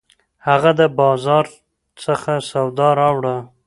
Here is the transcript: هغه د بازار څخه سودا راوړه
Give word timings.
هغه 0.47 0.71
د 0.79 0.81
بازار 0.99 1.45
څخه 2.03 2.31
سودا 2.49 2.89
راوړه 3.01 3.35